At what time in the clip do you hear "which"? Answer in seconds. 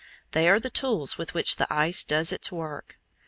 1.35-1.57